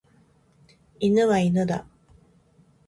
[0.99, 1.85] 犬は犬だ。